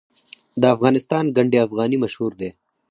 د 0.61 0.63
افغانستان 0.75 1.23
ګنډ 1.35 1.53
افغاني 1.67 1.97
مشهور 2.03 2.31
دی 2.41 2.49